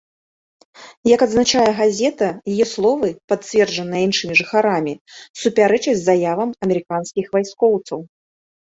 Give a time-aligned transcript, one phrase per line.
[1.15, 4.93] Як адзначае газета, яе словы, пацверджаныя іншымі жыхарамі,
[5.45, 7.99] супярэчаць заявам амерыканскіх вайскоўцаў.